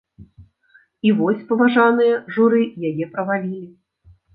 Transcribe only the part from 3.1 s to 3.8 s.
правалілі.